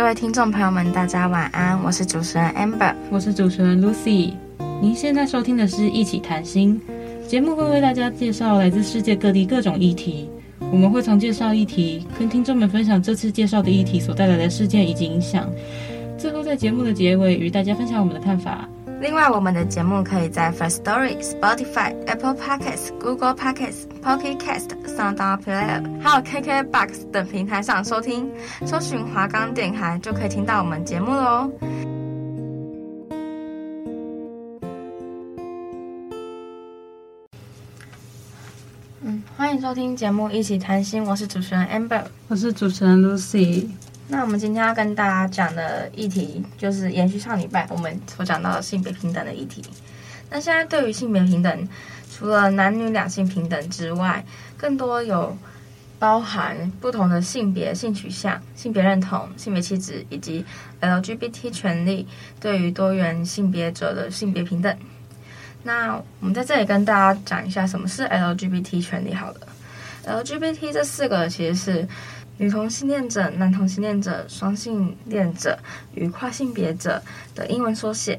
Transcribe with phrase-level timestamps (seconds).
[0.00, 4.32] 各位听众朋友们，大家晚安，我是主持人 Amber，我是主持人 Lucy。
[4.80, 6.80] 您现在收听的是一起谈心
[7.28, 10.26] 节目，会为大家介绍来自世界各地各种议题。
[10.72, 15.46] 我们会从介绍议题，跟听众们分享这次介绍的议题所带来的事件以及影响。
[16.16, 18.66] 最后在节目的结尾，与大家分享我们的看法。
[19.00, 28.30] 另外，我们的节目可以在 First Story、Spotify、Apple Podcasts、Google Podcasts、Pocket Cast、SoundPlayer，还有 KKBox 等平台上收听。
[28.66, 31.50] 搜寻华冈电台就可以听到我们节目喽。
[39.00, 41.02] 嗯，欢迎收听节目，一起谈心。
[41.06, 43.66] 我是主持人 Amber，我是主持人 Lucy。
[44.12, 49.62] 那我们今天要跟大家讲的议题，就是延续上礼拜我们所讲到的性别平等的议题。
[50.28, 51.68] 那现在对于性别平等，
[52.10, 54.24] 除了男女两性平等之外，
[54.56, 55.38] 更多有
[56.00, 60.44] 包含不同的性别、性取向、性别认同、性别气质以及
[60.80, 62.04] LGBT 权利，
[62.40, 64.76] 对于多元性别者的性别平等。
[65.62, 69.14] 那我们在这里跟大家讲一下什么是 LGBT 权利。
[69.14, 69.40] 好了
[70.04, 71.88] ，LGBT 这四个其实是。
[72.40, 75.58] 女同性恋者、男同性恋者、双性恋者
[75.94, 77.02] 与跨性别者
[77.34, 78.18] 的英文缩写。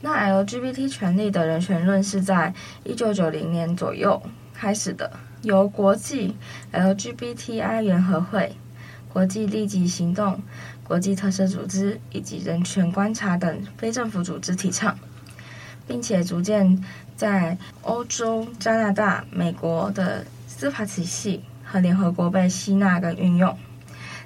[0.00, 4.22] 那 LGBT 权利的人权论是在一九九零年左右
[4.54, 6.34] 开始的，由国际
[6.72, 8.56] LGBTI 联合会、
[9.12, 10.40] 国际利己行动、
[10.82, 14.98] 国际特色组织以及人权观察等非政府组织提倡，
[15.86, 16.82] 并且逐渐
[17.16, 21.42] 在欧洲、加拿大、美国的司法体系。
[21.68, 23.58] 和联合国被吸纳跟运用，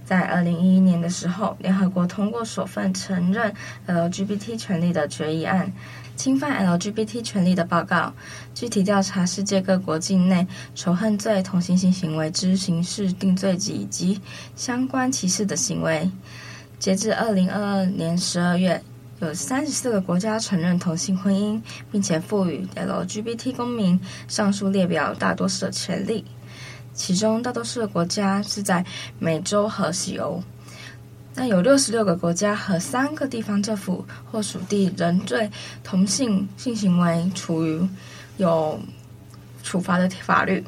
[0.04, 3.52] 在二零一一年的时候，联合国通过首份承认
[3.86, 5.72] LGBT 权利的决议案，
[6.16, 8.12] 侵犯 LGBT 权利的报告，
[8.54, 14.20] 具体调查世界各国境内仇恨罪、同性性行为之刑事定罪及以及
[14.54, 16.10] 相关歧视的行为。
[16.78, 18.82] 截至二零二二年十二月，
[19.20, 21.60] 有三十四个国家承认同性婚姻，
[21.90, 23.98] 并且赋予 LGBT 公民
[24.28, 26.24] 上述列表大多数的权利。
[26.92, 28.84] 其中大多数的国家是在
[29.18, 30.42] 美洲和西欧，
[31.34, 35.50] 那有六十六个国家和三个地方政府或属地仍对
[35.82, 37.88] 同性性行为处于
[38.36, 38.78] 有
[39.62, 40.64] 处罚的法律。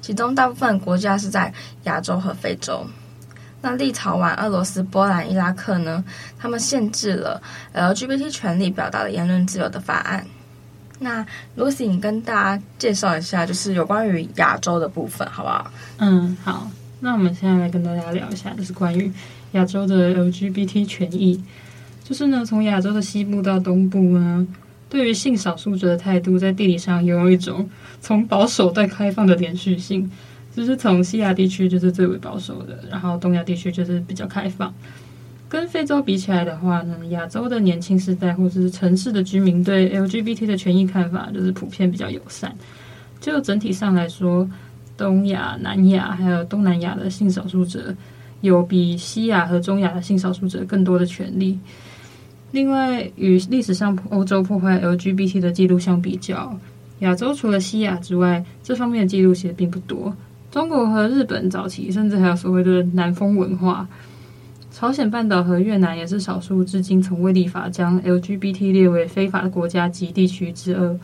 [0.00, 1.52] 其中大部分国家是在
[1.84, 2.86] 亚洲和非洲。
[3.60, 6.04] 那立陶宛、俄罗斯、波兰、伊拉克呢？
[6.38, 7.42] 他们限制了
[7.74, 10.24] LGBT 权利表达的言论自由的法案。
[10.98, 11.24] 那
[11.56, 15.70] Lucy，跟大家介绍一下，就是有关于亚洲的部分，好不好？
[15.98, 16.70] 嗯，好。
[17.00, 19.10] 那我们现在来跟大家聊一下，就是关于
[19.52, 21.42] 亚洲的 LGBT 权益。
[22.02, 24.46] 就是呢，从亚洲的西部到东部呢，
[24.88, 27.68] 对于性少数者的态度，在地理上拥有一种
[28.00, 30.10] 从保守到开放的连续性。
[30.56, 34.74] 就是从西亚地区就是最为保守的，然后东亚地区就是比较开放。
[35.48, 42.54] 跟非洲比起来的话呢，亚洲的年轻世代或者是城市的居民对 LGBT 的权益看法就是普遍比较友善。
[43.18, 44.48] 就整体上来说，
[44.96, 47.94] 东亚、南亚还有东南亚的性少数者
[48.42, 51.58] 有比西亚和中亚的性少数者更多的权利。
[52.50, 56.54] 另外，与历史上欧洲破坏 LGBT 的记录相比较，
[57.00, 60.14] 亚洲除了西亚之外，这方面的记录其实并不多。
[60.50, 63.88] 中国和日本早期甚至还有所谓的南风文化。
[64.78, 70.96] 朝鲜半岛和越南也是少数至今从未立法将 LGBT 列为非法的国家及地区之二。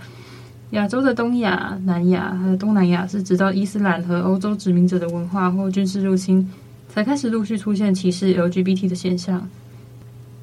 [0.70, 6.48] 亚洲的东亚、南亚和东南亚是直到伊斯兰和欧洲殖民者的文化或军事入侵，
[6.88, 9.50] 才开始陆续出现歧视 LGBT 的现象。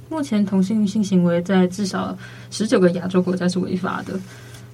[0.10, 2.18] 目前同性性行为在至少
[2.50, 4.20] 十九个亚洲国家是违法的，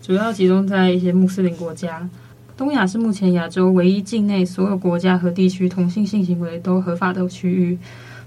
[0.02, 2.10] 主要集中在一些穆斯林国家。
[2.58, 7.78] 东亚是目前亚洲唯一境内所有国家和地区同性性行为都合法的区域。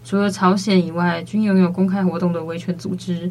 [0.05, 3.31] 除了朝鲜以外，均拥有公开活动的维权组织。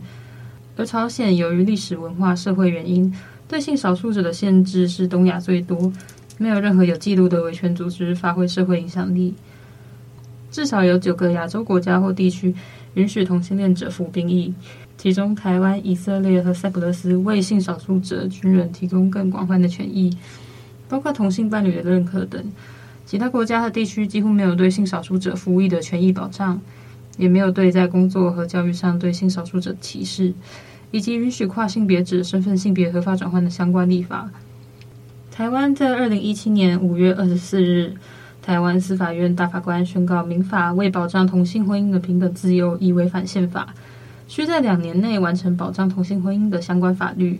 [0.77, 3.13] 而朝鲜由于历史文化、社会原因，
[3.47, 5.91] 对性少数者的限制是东亚最多，
[6.37, 9.33] 没有任何有记录的维权组织发挥社会影响力。
[10.51, 12.55] 至少有九个亚洲国家或地区
[12.93, 14.53] 允许同性恋者服兵役，
[14.97, 20.15] 其中台湾、以色列和塞浦路斯为性少数者军人提供更广泛的权益，
[20.87, 22.43] 包括同性伴侣的认可等。
[23.09, 26.61] 其他国家和地区几乎没有对性少数者服役的权益保障，
[27.17, 30.31] 也没有对在工作和教育上对性少数者歧视，
[30.91, 34.29] 以及允许跨性别者身份性别合法转换的相关立法。
[35.31, 37.95] 台湾在二零一七年五月二十四日，
[38.43, 43.73] 台湾司法院大法官宣告，民法为保障同性婚姻的平等自由，已违反宪法，
[44.27, 47.39] 需在两年内完成保障同性婚姻的相关法律。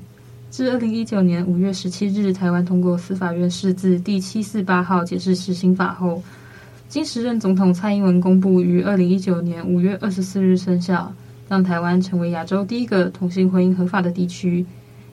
[0.51, 6.21] 至二零一九年五月十七日，台湾通过司法院释字第七四八号解释施行法后，
[6.87, 11.13] 经时任总统蔡英文公布于二零一九年五月二十四日生效，
[11.47, 14.65] 让台湾成为亚洲第一个同性婚姻合法的地区，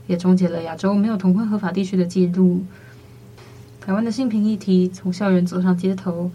[0.07, 2.65] 也终结了亚洲没有同婚合法地区的记录。
[3.79, 6.31] 台湾的性平议题从校园走上街头，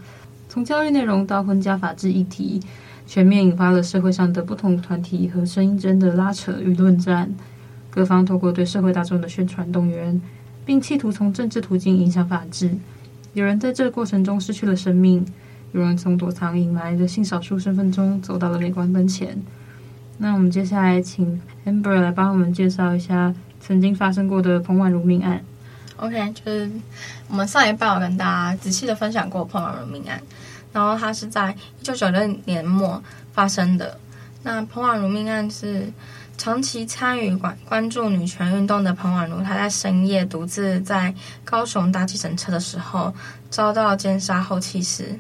[0.48, 2.62] 从教育内容到婚嫁法制议题，
[3.08, 7.34] 全面引发了社会上的不同团体和声音间的拉扯与论战。
[7.92, 10.20] 各方透过对社会大众的宣传动员，
[10.66, 12.74] 并企图从政治途径影响法治。
[13.34, 15.26] 有人在这个过程中失去了生命，
[15.74, 19.38] 有人从躲藏隐瞒的性少数身份中走到了镁光灯前。
[20.18, 25.44] 那我们接下来请 Amber 来帮我们介绍一下曾经发生过的彭婉如命案。
[25.98, 26.72] OK，就是
[27.28, 30.22] 我们上一半有跟大家仔细的分享过彭婉如命案，
[30.72, 31.52] 然后它是在
[31.82, 33.04] 一九九六年末
[33.34, 34.00] 发生的。
[34.44, 35.92] 那彭婉如命案是。
[36.42, 41.14] 长期参与关关注女权运动的彭婉如，她在深夜独自在
[41.46, 43.14] 高雄搭计程车的时候，
[43.52, 45.20] 遭到奸杀后弃尸。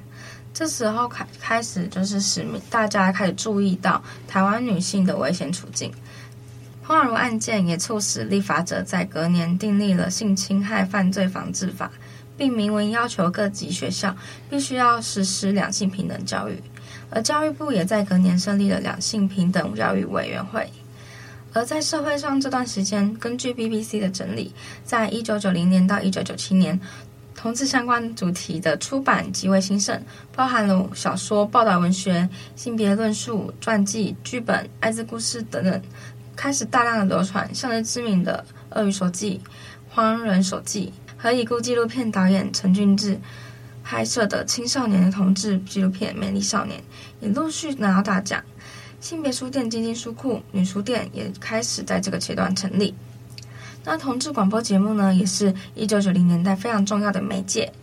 [0.52, 5.94] 这时候开开始就是使大家开始注意到台湾女性的危险处境。
[6.82, 11.92] 彭婉如案件也促使立法者在隔年订立了性侵害犯罪防治法，
[12.36, 14.18] 并明文要求各级学校
[14.50, 16.60] 必须要实施两性平等教育。
[17.12, 20.68] 而教育部也在隔年设立了两性平等教育委员会。
[21.54, 24.54] 而在社会上这段时间，根据 BBC 的整理，
[24.86, 26.80] 在一九九零年到一九九七年，
[27.36, 30.02] 同志相关主题的出版极为兴盛，
[30.34, 35.82] 包含了小说、报道文学、性别论述、传记、剧本、爱滋故事等等，
[36.38, 37.54] 开始大量的流传。
[37.54, 38.46] 像是知名的
[38.78, 39.42] 《鳄鱼手记》
[39.94, 43.20] 《荒人手记》和已故纪录片导演陈俊志
[43.84, 46.80] 拍摄的青少年的同志纪录片《美丽少年》，
[47.20, 48.42] 也陆续拿到大奖。
[49.02, 52.94] 性别书店晶晶书库女书店也开始在这个阶段成立。
[53.84, 57.74] 那同志广播节目呢，也是一九九零年代非常重要的媒介。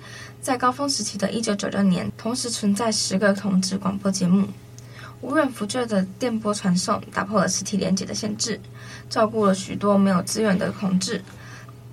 [0.40, 4.46] 在高峰时期的一九九六年，同时存在十个同志广播节目。
[5.20, 8.60] 无远弗届的电波传送打破了实体连接的限制，
[9.10, 11.20] 照顾了许多没有资源的同志。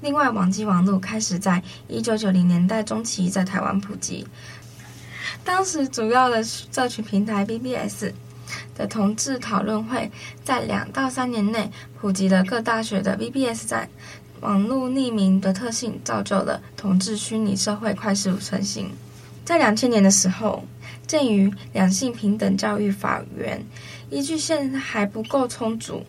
[0.01, 4.23] 另外，网际网络开始在一九九零年代中期在台湾普及。
[5.43, 8.13] 当时主要的社群平台 BBS。
[8.75, 10.09] 的同志讨论会
[10.43, 11.69] 在两到三年内
[11.99, 13.89] 普及了各大学的 BBS 站，
[14.41, 18.89] 网络匿名的特性造就了同志虚拟社会快速成型。
[19.43, 20.63] 在两千年的时候，
[21.05, 23.63] 鉴于两性平等教育法源
[24.09, 26.03] 依据现还不够充足，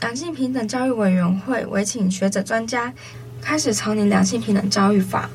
[0.00, 2.92] 两性平等教育委员会委请学者专家
[3.40, 5.30] 开始草拟两性平等教育法。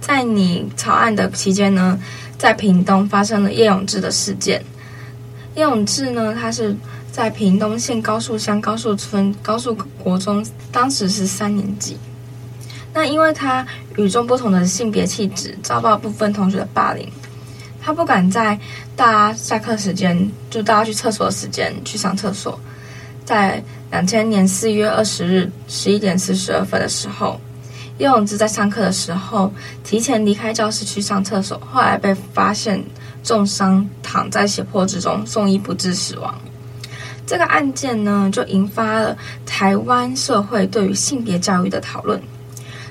[0.00, 1.98] 在拟草案的期间呢，
[2.38, 4.62] 在屏东发生了叶永志的事件。
[5.54, 6.74] 叶永志呢，他是
[7.12, 11.96] 在屏东县高树乡高树村高树国中，当时是三年级。
[12.92, 13.66] 那因为他
[13.96, 17.08] 与众不同的性别气质，遭到部分同学的霸凌。
[17.80, 18.58] 他不敢在
[18.96, 22.58] 大家下课时间，就大家去厕所的时间去上厕所。
[23.24, 27.40] 在两千年四月二十日十一点四十二分的时候，
[27.98, 32.84] 叶永志在上课的时候提前离开教室去上厕所，后来被发现。
[33.26, 36.38] 重伤，躺在血泊之中，送医不治死亡。
[37.26, 42.20] 这个案件呢，就引发了台湾社会对于性别教育的讨论，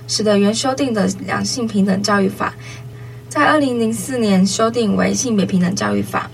[0.07, 2.51] 使得原修订的两性平等教育法，
[3.29, 6.27] 在二零零四年修订为性别平等教育法。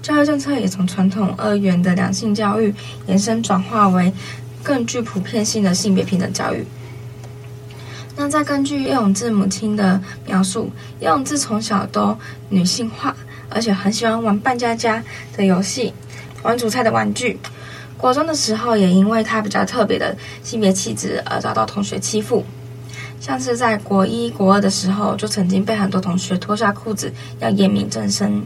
[0.00, 2.72] 教育政策也从传统二元的两性教育
[3.08, 4.12] 延伸转化为
[4.62, 6.64] 更具普遍性的性别平等教育。
[8.20, 13.14] 那再根据叶永志母亲的描述，叶永志从小都女性化，
[13.48, 15.00] 而且很喜欢玩扮家家
[15.36, 15.94] 的游戏，
[16.42, 17.38] 玩煮菜的玩具。
[17.96, 22.44] 国中的时候，也因为他比较特别的性别气质而遭到同学欺负。
[23.20, 28.42] 像是在国一、国二的时候，就曾经被很多同学脱下裤子要验明正身。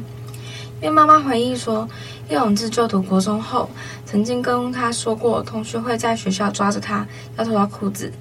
[0.82, 1.88] 因为妈妈回忆说，
[2.28, 3.70] 叶永志就读国中后，
[4.04, 7.06] 曾经跟他说过，同学会在学校抓着他
[7.38, 8.12] 要脱掉裤子。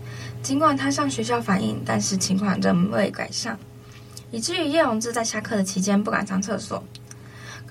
[0.42, 3.58] 尽管他向学校反映，但是情况仍未改善，
[4.32, 6.84] 以至于叶永志在下课的期间不敢上厕所。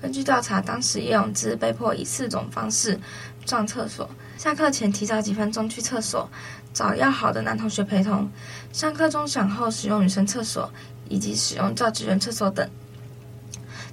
[0.01, 2.99] 根据调查，当时叶永志被迫以四种方式
[3.45, 6.27] 上厕所：下课前提早几分钟去厕所，
[6.73, 8.25] 找要好的男同学陪同；
[8.71, 10.71] 上课钟响后使用女生厕所，
[11.07, 12.67] 以及使用教职员厕所等。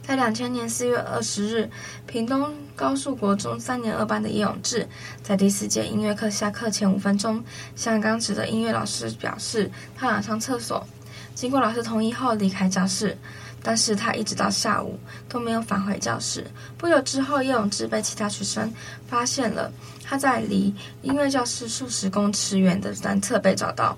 [0.09, 1.71] 在两千年四月二十日，
[2.07, 4.89] 屏东高树国中三年二班的叶永志，
[5.23, 7.45] 在第四节音乐课下课前五分钟，
[7.77, 10.83] 向钢琴的音乐老师表示他想上厕所。
[11.35, 13.15] 经过老师同意后，离开教室。
[13.63, 14.99] 但是他一直到下午
[15.29, 16.47] 都没有返回教室。
[16.79, 18.73] 不久之后，叶永志被其他学生
[19.07, 19.71] 发现了，
[20.03, 23.95] 他在离音乐教室数十公尺远的南侧被找到，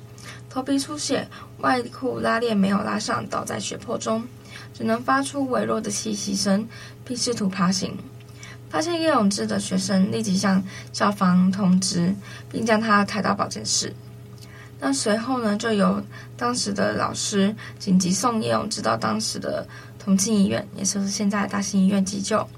[0.49, 4.26] 头皮出血，外裤拉链没有拉上，倒在血泊中，
[4.73, 6.67] 只能发出微弱的气息声，
[7.05, 7.97] 并试图爬行。
[8.69, 10.62] 发现叶永志的学生立即向
[10.93, 12.15] 校方通知，
[12.50, 13.93] 并将他抬到保健室。
[14.79, 16.03] 那随后呢，就由
[16.37, 19.67] 当时的老师紧急送叶永志到当时的
[19.99, 22.49] 同庆医院，也就是现在大兴医院急救，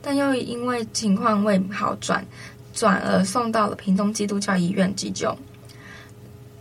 [0.00, 2.26] 但又因为情况未好转，
[2.72, 5.36] 转而送到了屏东基督教医院急救。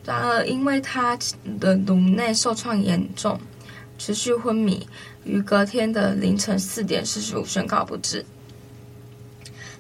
[0.04, 1.18] 然而，因为他
[1.60, 3.40] 的颅内受创严重，
[4.02, 4.88] 持续昏迷，
[5.26, 8.26] 于隔天的凌晨四点四十五宣告不治。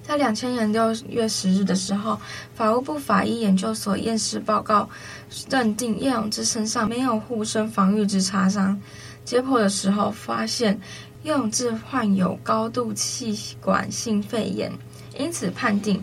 [0.03, 2.21] 在两千年六月十日的时候，
[2.53, 4.87] 法务部法医研究所验尸报告
[5.49, 8.79] 认定叶永志身上没有护身防御之擦伤。
[9.25, 10.79] 解剖的时候发现
[11.23, 14.71] 叶永志患有高度气管性肺炎，
[15.17, 15.99] 因此判定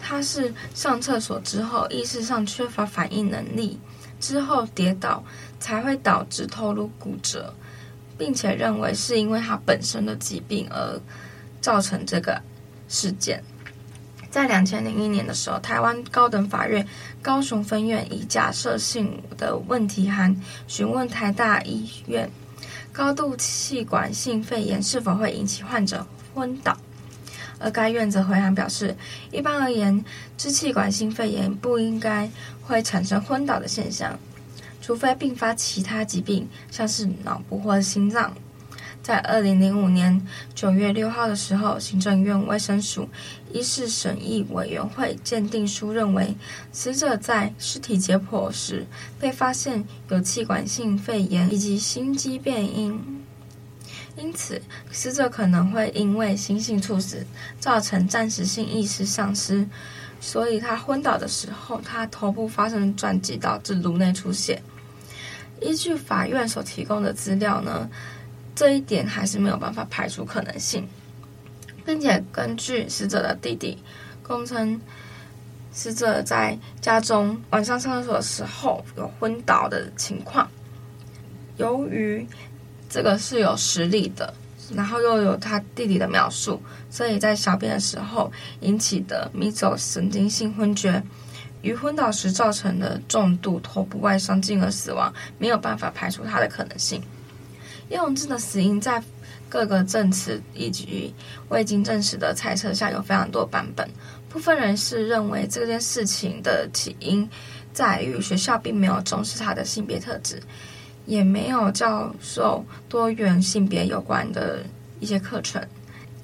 [0.00, 3.78] 他是上厕所之后意识上缺乏反应能力，
[4.20, 5.22] 之后跌倒
[5.58, 7.54] 才会导致头颅骨折，
[8.16, 11.00] 并且认为是因为他本身的疾病而
[11.60, 12.40] 造成这个。
[12.90, 13.44] 事件
[14.30, 16.88] 在两千零一年的时候，台湾高等法院
[17.20, 20.34] 高雄分院以假设性的问题函
[20.66, 22.30] 询问台大医院
[22.90, 26.74] 高度气管性肺炎是否会引起患者昏倒，
[27.58, 28.96] 而该院则回函表示，
[29.30, 30.02] 一般而言，
[30.38, 32.30] 支气管性肺炎不应该
[32.62, 34.18] 会产生昏倒的现象，
[34.88, 38.34] 除非并发其他疾病，像是脑部或心脏。
[39.02, 43.06] 在二零零五年九月六号的时候，行政院卫生署
[43.52, 46.34] 医事审议委员会鉴定书认为，
[46.72, 48.86] 死者在尸体解剖时
[49.20, 52.98] 被发现有气管性肺炎以及心肌变因，
[54.16, 54.58] 因此
[54.90, 57.26] 死者可能会因为心性猝死
[57.60, 59.68] 造成暂时性意识丧失，
[60.18, 64.62] 所以他昏倒的时候，他头部发生撞击导致颅内出血。
[65.60, 67.88] 依据法院所提供的资料呢，
[68.54, 70.86] 这一点还是没有办法排除可能性，
[71.84, 73.78] 并且根据死者的弟弟
[74.22, 74.80] 供称，
[75.72, 80.48] 死者在家中晚上上厕所的时候有昏倒的情况。
[81.56, 82.26] 由于
[82.88, 84.32] 这个是有实例的，
[84.74, 86.60] 然后又有他弟弟的描述，
[86.90, 91.02] 所以在小便的时候引起的迷走神经性昏厥，
[91.62, 97.02] 与昏倒时造成的重度头部外伤进而死亡，没有办法排除他的可能性。
[97.88, 99.02] 叶永志的死因在
[99.48, 101.14] 各个证词以及
[101.48, 103.88] 未经证实的猜测下有非常多版本。
[104.28, 107.26] 部分人士认为这件事情的起因
[107.72, 110.38] 在于学校并没有重视他的性别特质，
[111.06, 114.62] 也没有教授多元性别有关的
[115.00, 115.66] 一些课程，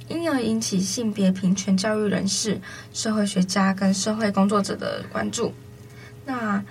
[0.09, 2.61] 因而引起性别平权教育人士、
[2.93, 5.53] 社会学家跟社会工作者的关注。
[6.27, 6.63] 那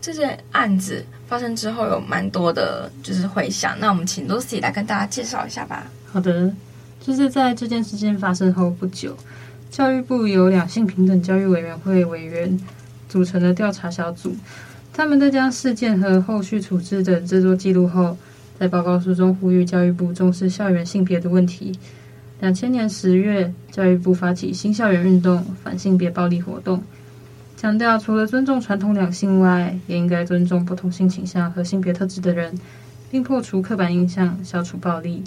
[0.00, 3.76] 这件案子发生之后，有蛮多的，就是回响。
[3.78, 5.86] 那我们请 Lucy 来跟大家介绍一下吧。
[6.10, 6.52] 好的，
[7.00, 9.16] 就是在这件事件发生后不久，
[9.70, 12.58] 教育部由两性平等教育委员会委员
[13.08, 14.34] 组成的调查小组，
[14.92, 18.16] 他们在将事件和后续处置等制作记录后，
[18.58, 21.78] 在报告书中呼吁教育部重视校园性别的问题。
[22.40, 26.82] 两千年十月，教育部发起新校园运动，反性别暴力活动。
[27.58, 32.58] 强调，除了尊重传统两性外，也应该尊重不同性倾向和性别特质的人，
[33.10, 35.22] 并破除刻板印象，消除暴力。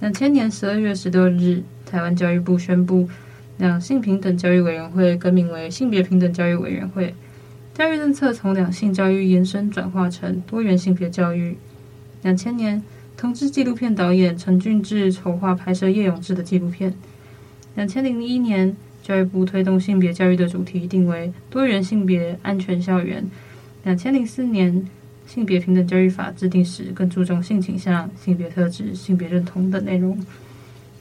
[0.00, 3.06] 两千年十二月十六日，台湾教育部宣布，
[3.58, 7.14] 两性平等教育委员会更名为性别平等教育委员会，
[7.74, 11.58] 教育政策从两性教育延伸转化成多元性别教育。
[12.22, 12.82] 两千年，
[13.16, 16.94] 同志纪录片导演陈俊志筹划拍摄叶永志的纪录片。
[17.74, 18.76] 两千零一年。
[19.04, 23.22] 教育部推动性别教育的主题定为多元性别安全校园。
[23.82, 24.88] 两千零四年，
[25.26, 30.18] 性别平等教育法制定时，更注重性倾向、性别特质、性别认同等内容。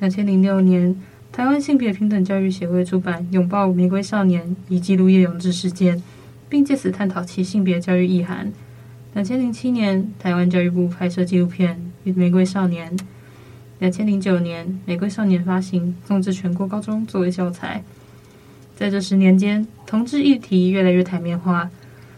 [0.01, 0.93] 两千零六年，
[1.31, 6.03] 台湾性别平等教育协会出版《拥抱玫瑰少年》，以记录叶永志事件，
[6.49, 8.51] 并借此探讨其性别教育意涵。
[9.13, 12.97] 两千零七年，台湾教育部拍摄纪录片《与玫瑰少年》。
[13.77, 17.83] 两千零九年，《玫瑰少年》发行，送至全国高中作为教材。
[18.75, 21.69] 在这十年间，同志议题越来越台面化，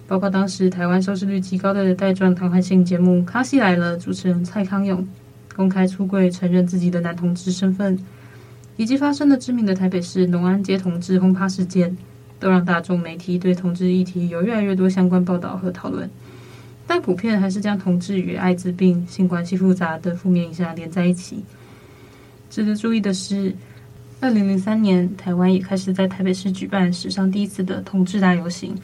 [0.08, 5.06] 包括当时台湾收视率极高的带状谈话性节目《康熙来了》主持人蔡康永，
[5.54, 8.00] 公开出柜承认自己的男同志身份，
[8.78, 11.98] 以及发生了知名的台北市农安街同志轰趴事件，
[12.40, 16.10] 都让大众媒体对同志议题有越来越多相关报道和讨论。
[16.88, 21.44] 但普遍还是将同志与艾滋病、性关系复杂的负面影响连在一起。
[22.50, 23.54] 值得注意的是，
[24.22, 28.76] 二零零三年，台湾也开始在台北市举办史上第一次的同志大游行，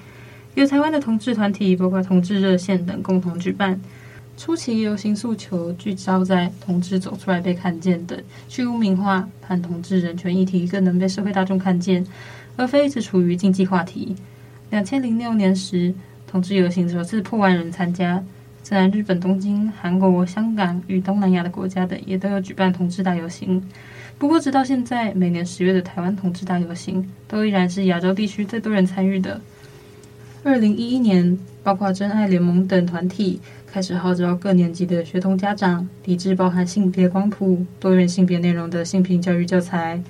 [0.55, 3.79] 由台湾的同志团体，包括同志热线等共同举办。
[4.37, 12.03] 初期游行诉求聚焦在同志走出来被看见等，去污名化，盼同志人权议题更能被社会大众看见，
[12.57, 14.15] 而非一直处于禁忌话题。
[14.71, 15.93] 两千零六年时，
[16.31, 18.23] 同志游行首次破万人参加，
[18.63, 23.61] 自然日本东京、韩国、香港与东南亚的国家等也都有举办同志大游行。
[24.17, 29.41] 不过，直到现在，每年十月的台湾同志大游行都依然是亚洲地区最多人参与的。
[30.41, 40.01] 二零一一年，包括真爱联盟等团体开始号召各年级的学童家长抵制包含性别光谱、多元性别内容的性平教育教材。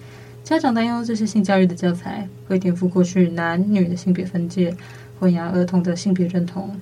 [0.43, 4.75] 家长担忧这些性教育的教材会颠覆过去男女的性别分界。
[5.21, 6.75] 混淆儿童的性别认同。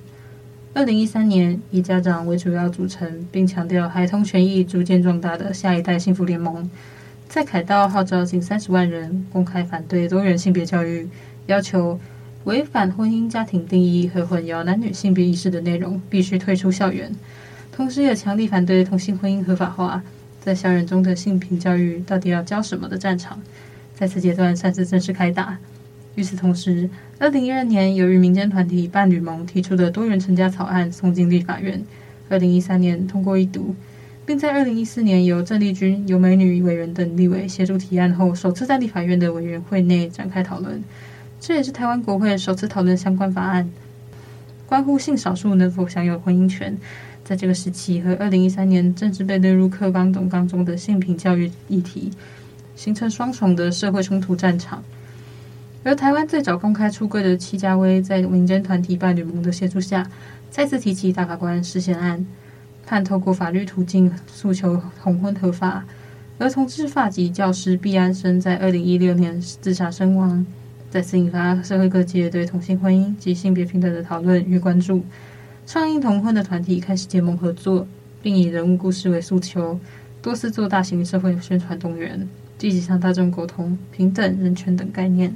[0.72, 6.70] 二零一三年，以家长为主要组成，并强调孩童权益逐渐壮大的下一代幸福联盟，
[7.28, 11.06] 在凯道号召近三十万人公开反对多元性别教育，
[11.48, 12.00] 要求
[12.44, 17.14] 违反婚姻家庭定义和混淆男女性别意识的内容必须退出校园，
[17.70, 20.02] 同时也强力反对同性婚姻合法化。
[20.40, 23.38] 在校园中的性平教育到底要教什么的战场，
[23.94, 25.58] 在此阶段算是正式开打。
[26.14, 26.88] 与此同时，
[27.20, 31.78] 二零一二年，由于民间团体伴侣盟提出的多元成家草案送进立法院，
[32.30, 33.74] 二零一三年通过一读，
[34.24, 40.82] 并在二零一四年由郑丽君、游美女委员等立委协助提案后，首次在立法院的委员会内展开讨论。
[41.38, 43.70] 这也是台湾国会首次讨论相关法案，
[44.64, 46.74] 关乎性少数能否享有婚姻权。
[47.22, 52.10] 在这个时期和二零一三年正式被列入课纲总纲中的性平教育议题，
[52.74, 54.82] 形成双重的社会冲突战场。
[55.82, 60.06] 而台湾最早公开出柜的戚家威，在民间团体伴侣盟的协助下，
[60.50, 62.26] 再次提起大法官释宪案，
[62.86, 65.84] 盼透过法律途径诉求同婚合法。
[66.38, 70.44] 而同志法籍教师毕安生在二零一六年自杀身亡，
[70.90, 75.02] 再次引发社会各界对同性婚姻及性别平等的讨论与关注。
[75.66, 77.86] 倡议同婚的团体开始结盟合作，
[78.20, 79.80] 并以人物故事为诉求，
[80.20, 85.32] 多次做大型社会宣传动员，积极向大众沟通平等、人权等概念。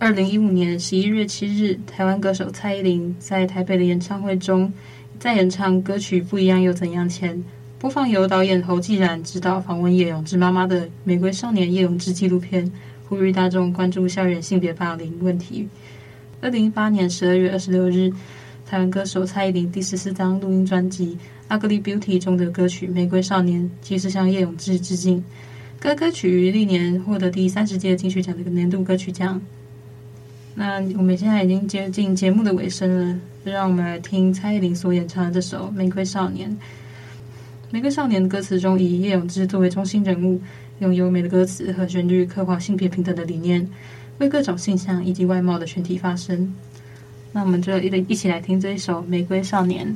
[0.00, 4.72] 二零一五年十一月七日，台湾歌手蔡依林在台北的演唱会中，
[5.18, 7.44] 在演唱歌曲《不一样又怎样》前，
[7.78, 12.72] 播放由导演侯继然执导访问叶永志妈妈的《玫瑰少年叶永志》纪录片，
[13.10, 15.68] 呼吁大众关注校园性别霸凌问题。
[16.40, 18.10] 二零一八年十二月二十六日，
[18.64, 21.18] 台湾歌手蔡依林第十四张录音专辑
[21.60, 25.22] 《Ugly Beauty》中的歌曲《玫瑰少年》，即是向叶永志致敬。
[25.78, 29.38] 该歌曲于历年获得第三十届金曲奖的年度歌曲奖。
[30.60, 36.50] 那我们现在已经接近节目的尾声了，就让我们来听蔡依林所演唱的这首《玫瑰少年》。
[37.70, 40.38] 《玫瑰少年》的歌词中以叶永志作为中心人物，
[40.80, 43.66] 用优美的歌词和旋律刻画性别平等的理念，
[44.18, 46.54] 为各种性向以及外貌的群体发声。
[47.32, 49.86] 那我们就一一起来听这一首《玫瑰少年》。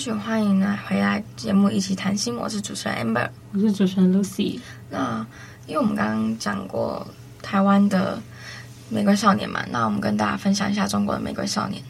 [0.00, 2.34] 曲，欢迎来回来节目一起谈心。
[2.34, 3.28] 我是主持人 Amber。
[3.52, 4.58] 我是主持人 Lucy。
[4.88, 5.26] 那
[5.66, 7.06] 因为我们刚刚讲过
[7.42, 8.18] 台湾的
[8.88, 11.82] 玫瑰少年嘛，那我们跟大家分享一下中国的玫瑰少年。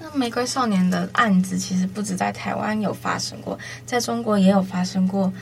[0.00, 3.56] 那玫瑰少年的案子其实不止在台湾有发生过，
[3.86, 5.32] 在中国也有发生过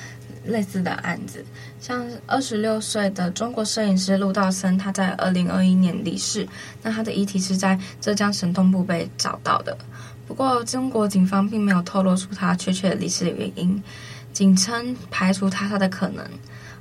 [0.45, 1.43] 类似的案子。
[1.81, 6.47] 像二十六岁的中国摄影师陆道森，他在二零二一年离世，
[6.83, 9.75] 那他的遗体是在浙江省东部被找到的。
[10.31, 13.83] 不过，中国警方并没有透露出他确切离世的原因，
[14.33, 16.25] 仅称排除他杀的可能。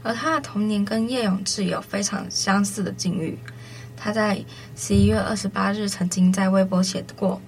[0.04, 3.40] 而他的童年跟叶永志有非常相似的境遇。
[3.98, 7.42] 他在十一月二十八日曾经在微博写过：“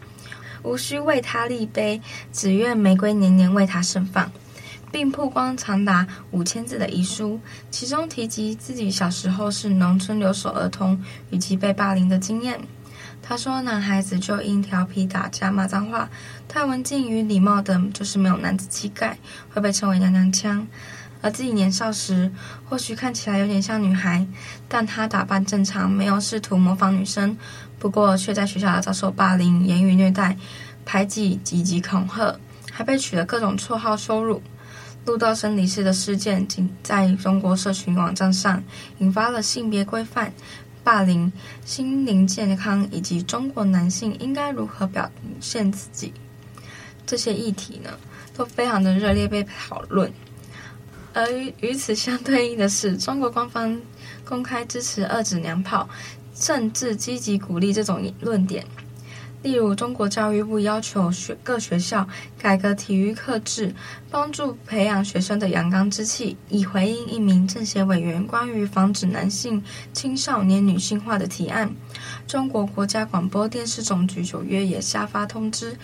[0.65, 2.01] 无需为他立碑，
[2.33, 4.31] 只愿玫瑰年年为他盛放。”
[4.91, 12.59] 并曝光长达五千字的遗书，其中提及自己小时候是农村留守儿童以及被霸凌的经验。
[13.31, 16.09] 他说：“男孩子就因调皮打架骂脏话，
[16.49, 19.17] 太文静与礼貌的，就是没有男子气概，
[19.53, 20.67] 会被称为娘娘腔。
[21.21, 22.29] 而自己年少时，
[22.67, 24.27] 或许看起来有点像女孩，
[24.67, 27.37] 但他打扮正常，没有试图模仿女生。
[27.79, 30.35] 不过，却在学校遭受霸凌、言语虐待、
[30.83, 32.37] 排挤以及恐吓，
[32.69, 34.43] 还被取了各种绰号羞辱。
[35.05, 38.61] 陆道生离世的事件，仅在中国社群网站上
[38.97, 40.33] 引发了性别规范。”
[40.83, 41.31] 霸凌、
[41.63, 46.13] 心灵健康以及中国男性应该如何表现自己，
[47.05, 47.89] 这些议题呢，
[48.35, 50.11] 都非常的热烈被讨论。
[51.13, 51.27] 而
[51.59, 53.79] 与此相对应的是，中国官方
[54.23, 55.87] 公开支持二指娘炮，
[56.33, 58.65] 甚至积极鼓励这种论点。
[59.43, 63.73] 例如，中国教育部要求学各学校改革体育课制，
[64.11, 71.73] 帮助培养学生的阳刚之气，以回应一名政协委员关于防止男性青少年女性化的提案。
[72.27, 75.75] 中国国家广播电视总局九月也下发通知，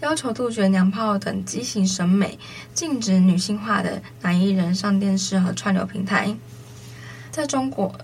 [0.00, 2.36] 要求杜绝娘炮等畸形审美，
[2.74, 6.36] 禁止女性化的男艺人上电视和串流平台。
[7.30, 7.94] 在中国。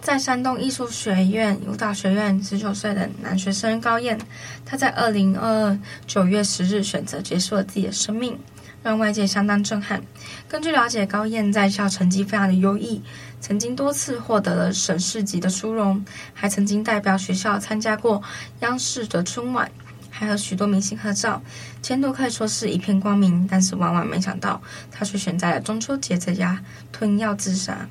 [0.00, 4.18] 在山东艺术学院舞蹈学院，十九岁的男学生高燕，
[4.64, 8.36] 他在二零二二九月十日选择结束了自己的生命，
[8.82, 10.02] 让外界相当震撼。
[10.48, 13.02] 根据了解，高燕在校成绩非常的优异，
[13.42, 18.22] 曾经多次获得了省市级的殊荣，还曾经代表学校参加过
[18.60, 19.70] 央视的春晚，
[20.08, 21.42] 还和许多明星合照，
[21.82, 23.46] 前途可以说是一片光明。
[23.48, 24.60] 但是万万没想到，
[24.90, 26.58] 他却选在了中秋节在家
[26.90, 27.86] 吞药自杀。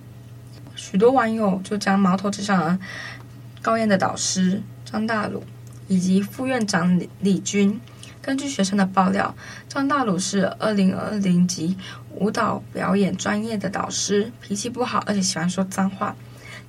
[0.80, 2.80] 许多网友就将矛头指向了
[3.62, 5.44] 高燕的导师张大鲁
[5.90, 7.78] 以及副院长李李军。
[8.22, 9.36] 根据学生的爆料，
[9.68, 11.76] 张大鲁是二零二零级
[12.16, 16.16] 舞蹈表演专业的导师，脾气不好，而且喜欢说脏话，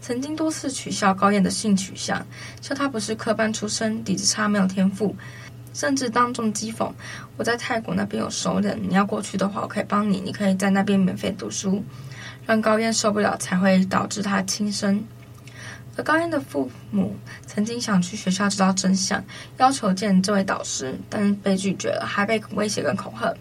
[0.01, 2.27] 曾经多次取笑高燕的性取向，
[2.61, 5.14] 说她不是科班出身，底子差，没有天赋，
[5.73, 6.90] 甚至当众讥讽
[7.37, 11.85] ：“我在泰国那边有熟人，你要过去的话，我可以帮你，你可以在那边免费读书。”
[12.46, 15.05] 让高燕受不了，才会导致她轻生。
[15.96, 19.22] 而高燕的父母曾经想去学校知道真相，
[19.59, 23.35] 要求见这位导师，但被拒绝了，还被威胁跟恐吓。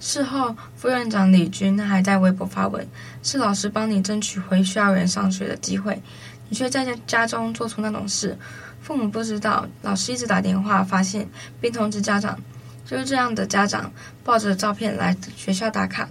[0.00, 2.86] 事后，副院长李军还在微博发文
[3.22, 6.00] ：“是老师帮你争取回校园上学的机会，
[6.48, 8.36] 你却在家中做出那种事。
[8.80, 11.26] 父母不知道，老师一直打电话发现
[11.60, 12.38] 并通知家长。
[12.84, 13.90] 就是这样的家长，
[14.22, 16.06] 抱着照片来学校打卡，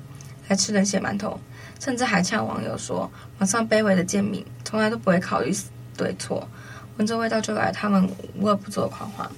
[0.48, 1.40] 来吃冷血馒头，
[1.84, 5.54] 甚至还呛网友说：网上卑微的贱民，从来都不会考虑
[5.98, 6.48] 对错，
[6.96, 9.30] 闻着味道就来，他们无恶不作的狂话。”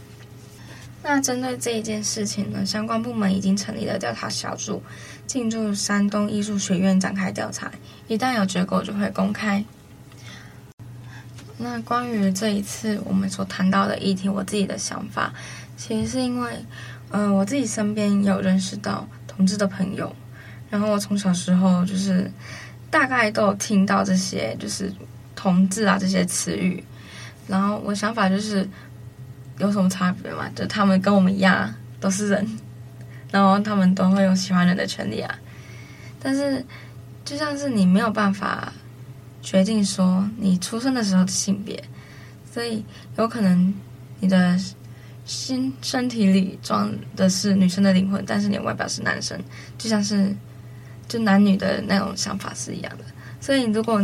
[1.02, 4.84] 那针对这一件事情呢，相关部门已经成立了调查小组，
[5.26, 7.72] 进驻山东艺术学院展开调查。
[8.08, 9.66] 一旦有结果，就会公开。
[11.58, 15.34] 那关于这一次我们所谈到的议题，我自己的想法，
[15.76, 16.52] 其实是因为，
[17.10, 20.16] 嗯、呃，我自己身边有认识到同志的朋友，
[20.76, 22.30] 然后我从小时候就是
[22.92, 24.92] 大概都有听到这些，就是
[25.36, 26.84] 同志啊这些词语，
[27.48, 28.68] 然后我想法就是。
[29.58, 30.50] 有什么差别吗？
[30.54, 32.46] 就他们跟我们一样都是人，
[33.32, 35.34] 然后他们都会有喜欢人的权利啊。
[36.20, 36.62] 但是，
[37.24, 38.74] 就像是你没有办法
[39.42, 41.82] 决定说你出生的时候的性别，
[42.52, 42.84] 所以
[43.16, 43.74] 有可能
[44.20, 44.60] 你的
[45.24, 49.42] 心身体里装的是女生的灵魂，但是你外表是男生，
[49.78, 50.36] 就像是
[51.08, 53.04] 就男女的那种想法是一样的。
[53.40, 54.02] 所以，如果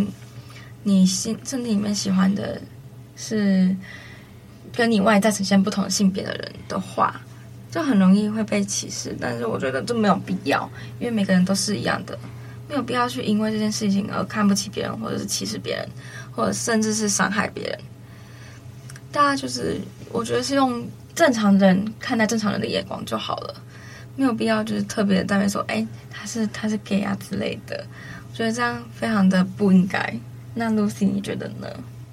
[0.83, 2.61] 你心身体里面喜欢的
[3.15, 3.75] 是。
[4.73, 7.19] 跟你外在呈现不同性别的人的话，
[7.69, 9.13] 就很容易会被歧视。
[9.19, 12.17] 但是我觉得这没有必要，因为每个人都是一样的，
[12.69, 15.85] 没有必要去因为这件事情而看不起别人，或者是歧视别人，
[16.31, 17.77] 或者甚至是伤害别人。
[19.11, 23.53] 大家就是，我觉得是用正常人看待正常人的眼光就好了，
[24.15, 27.85] 没有必要就是特别的单位说，哎，他是他是 gay 啊之类的。
[28.29, 30.13] 我觉得这样非常的不应该。
[30.53, 31.67] 那 Lucy 你觉得呢？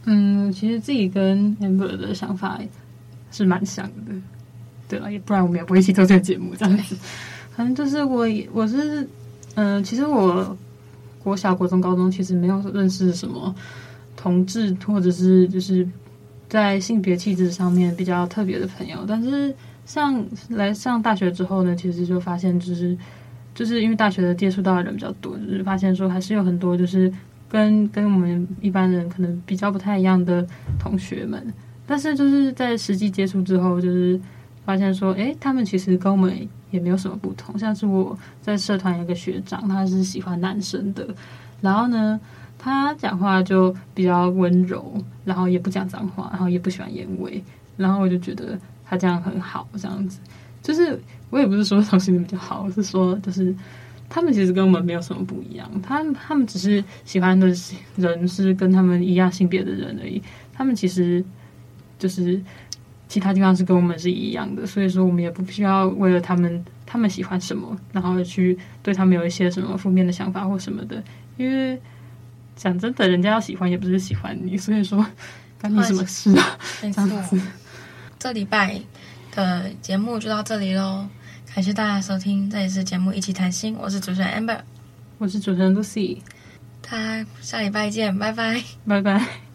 [0.04, 2.58] 嗯，其实自己跟 Amber 的想法
[3.30, 4.14] 是蛮像的，
[4.88, 6.96] 对啊，也不然我们也不会一起做这个节目这样子。
[7.54, 9.02] 反正就是我，我是，
[9.54, 10.56] 嗯、呃，其实我
[11.22, 13.54] 国小、国中、高中其实没有认识什么
[14.16, 15.86] 同志，或者是就是
[16.48, 19.04] 在性别气质上面比较特别的朋友。
[19.06, 19.54] 但是
[19.88, 22.96] 上来上大学之后呢，其实就发现就是
[23.54, 27.12] 就是因为大学的接触到的人比较多，就是发现说还是有很多就是。
[27.50, 30.46] 跟跟我们一般人可能比较不太一样的
[30.78, 31.42] 同学们，
[31.86, 34.20] 但是就是在实际接触之后，就是
[34.66, 37.58] 发现说，诶，他们其实跟我们也没有什么不同。
[37.58, 41.08] 像是我在社团有个学长，他是喜欢男生的，
[41.62, 42.20] 然后呢，
[42.58, 47.42] 他讲话就比较温柔，然后也不讲脏话，然后也不喜欢烟味，
[47.78, 50.20] 然后我就觉得他这样很好，这样子。
[50.62, 53.54] 就是我也不是说同性恋比较好，我是说就是。
[54.10, 57.46] 他们其实跟我们没有什么不一样，他他们只是喜欢的
[57.96, 60.22] 人是跟他们一样性别的人而已。
[60.50, 61.22] 他们其实
[61.98, 62.40] 就是
[63.06, 71.04] 其他地方是跟我们是一样的，所以说我们也不需要为了他们他们喜欢什么，然后去对他们有一些什么负面的想法或什么的。
[71.36, 71.78] 因为
[72.56, 75.04] 讲真的，人家要喜欢也不是喜欢你，所以说
[75.60, 76.58] 关你什么事啊？
[76.80, 77.38] 这样子，
[78.18, 78.80] 这礼拜
[79.34, 81.06] 的节目就到这里喽。
[81.54, 84.60] 感谢大家收听，这里是节目一起谈心，我是主持人 Amber，
[85.18, 86.20] 我是主持人 Lucy，
[86.82, 89.47] 大家下礼拜见，拜拜，拜拜。